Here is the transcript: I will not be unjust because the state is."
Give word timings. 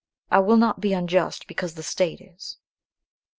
I 0.31 0.39
will 0.39 0.57
not 0.57 0.81
be 0.81 0.93
unjust 0.93 1.45
because 1.45 1.75
the 1.75 1.83
state 1.83 2.21
is." 2.21 2.57